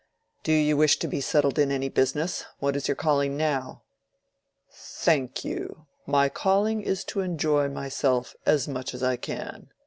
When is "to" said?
0.97-1.07, 7.03-7.19